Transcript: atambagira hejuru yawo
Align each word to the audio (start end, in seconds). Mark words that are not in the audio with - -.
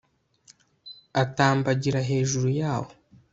atambagira 1.21 1.99
hejuru 2.09 2.47
yawo 2.59 2.91